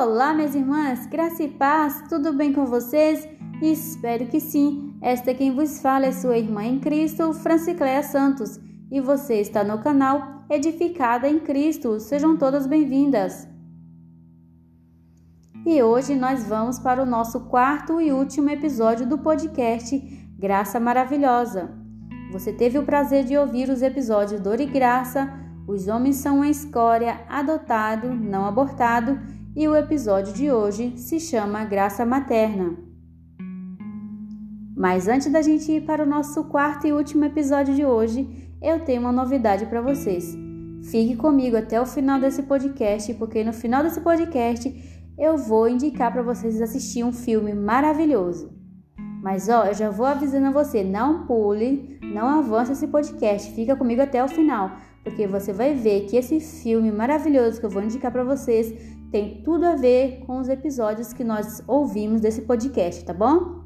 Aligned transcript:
Olá, 0.00 0.32
minhas 0.32 0.54
irmãs, 0.54 1.06
graça 1.06 1.42
e 1.42 1.48
paz, 1.48 2.04
tudo 2.08 2.32
bem 2.32 2.52
com 2.52 2.64
vocês? 2.64 3.28
Espero 3.60 4.26
que 4.26 4.38
sim. 4.38 4.96
Esta 5.02 5.34
quem 5.34 5.52
vos 5.52 5.80
fala 5.80 6.06
é 6.06 6.12
sua 6.12 6.38
irmã 6.38 6.62
em 6.62 6.78
Cristo, 6.78 7.32
Francicléia 7.32 8.04
Santos, 8.04 8.60
e 8.92 9.00
você 9.00 9.40
está 9.40 9.64
no 9.64 9.82
canal 9.82 10.44
Edificada 10.48 11.28
em 11.28 11.40
Cristo. 11.40 11.98
Sejam 11.98 12.36
todas 12.36 12.64
bem-vindas. 12.64 13.48
E 15.66 15.82
hoje 15.82 16.14
nós 16.14 16.44
vamos 16.44 16.78
para 16.78 17.02
o 17.02 17.06
nosso 17.06 17.40
quarto 17.46 18.00
e 18.00 18.12
último 18.12 18.50
episódio 18.50 19.04
do 19.04 19.18
podcast 19.18 19.98
Graça 20.38 20.78
Maravilhosa. 20.78 21.76
Você 22.30 22.52
teve 22.52 22.78
o 22.78 22.84
prazer 22.84 23.24
de 23.24 23.36
ouvir 23.36 23.68
os 23.68 23.82
episódios 23.82 24.40
Dor 24.40 24.60
e 24.60 24.66
Graça, 24.66 25.28
Os 25.66 25.88
Homens 25.88 26.18
São 26.18 26.42
a 26.42 26.48
Escória, 26.48 27.20
Adotado, 27.28 28.14
Não 28.14 28.46
Abortado 28.46 29.36
e 29.58 29.66
o 29.66 29.74
episódio 29.74 30.32
de 30.32 30.52
hoje 30.52 30.96
se 30.96 31.18
chama 31.18 31.64
Graça 31.64 32.06
Materna. 32.06 32.76
Mas 34.76 35.08
antes 35.08 35.32
da 35.32 35.42
gente 35.42 35.72
ir 35.72 35.80
para 35.84 36.04
o 36.04 36.08
nosso 36.08 36.44
quarto 36.44 36.86
e 36.86 36.92
último 36.92 37.24
episódio 37.24 37.74
de 37.74 37.84
hoje, 37.84 38.54
eu 38.62 38.78
tenho 38.84 39.00
uma 39.00 39.10
novidade 39.10 39.66
para 39.66 39.82
vocês. 39.82 40.32
Fique 40.88 41.16
comigo 41.16 41.56
até 41.56 41.80
o 41.80 41.84
final 41.84 42.20
desse 42.20 42.44
podcast, 42.44 43.12
porque 43.14 43.42
no 43.42 43.52
final 43.52 43.82
desse 43.82 44.00
podcast 44.00 44.72
eu 45.18 45.36
vou 45.36 45.68
indicar 45.68 46.12
para 46.12 46.22
vocês 46.22 46.62
assistir 46.62 47.02
um 47.02 47.12
filme 47.12 47.52
maravilhoso. 47.52 48.56
Mas 49.20 49.48
ó, 49.48 49.64
eu 49.64 49.74
já 49.74 49.90
vou 49.90 50.06
avisando 50.06 50.46
a 50.46 50.52
você, 50.52 50.84
não 50.84 51.26
pule, 51.26 51.98
não 52.00 52.28
avance 52.28 52.70
esse 52.70 52.86
podcast, 52.86 53.52
fica 53.54 53.74
comigo 53.74 54.02
até 54.02 54.22
o 54.22 54.28
final, 54.28 54.70
porque 55.02 55.26
você 55.26 55.52
vai 55.52 55.74
ver 55.74 56.06
que 56.06 56.16
esse 56.16 56.38
filme 56.38 56.92
maravilhoso 56.92 57.58
que 57.58 57.66
eu 57.66 57.70
vou 57.70 57.82
indicar 57.82 58.12
para 58.12 58.22
vocês 58.22 58.96
tem 59.10 59.42
tudo 59.42 59.64
a 59.64 59.74
ver 59.74 60.24
com 60.26 60.38
os 60.38 60.48
episódios 60.48 61.12
que 61.12 61.24
nós 61.24 61.62
ouvimos 61.66 62.20
desse 62.20 62.42
podcast, 62.42 63.04
tá 63.04 63.14
bom? 63.14 63.64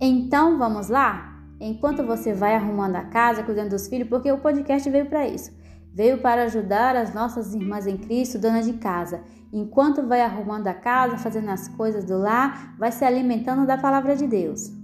Então 0.00 0.58
vamos 0.58 0.88
lá? 0.88 1.42
Enquanto 1.60 2.04
você 2.04 2.32
vai 2.32 2.54
arrumando 2.54 2.96
a 2.96 3.04
casa, 3.04 3.42
cuidando 3.42 3.70
dos 3.70 3.88
filhos, 3.88 4.08
porque 4.08 4.30
o 4.30 4.38
podcast 4.38 4.88
veio 4.88 5.06
para 5.06 5.26
isso. 5.26 5.50
Veio 5.92 6.18
para 6.18 6.44
ajudar 6.44 6.94
as 6.94 7.12
nossas 7.12 7.54
irmãs 7.54 7.86
em 7.86 7.96
Cristo, 7.96 8.38
dona 8.38 8.62
de 8.62 8.74
casa. 8.74 9.22
Enquanto 9.52 10.06
vai 10.06 10.20
arrumando 10.20 10.68
a 10.68 10.74
casa, 10.74 11.16
fazendo 11.16 11.50
as 11.50 11.66
coisas 11.68 12.04
do 12.04 12.18
lar, 12.18 12.76
vai 12.78 12.92
se 12.92 13.04
alimentando 13.04 13.66
da 13.66 13.76
palavra 13.76 14.14
de 14.14 14.26
Deus. 14.26 14.77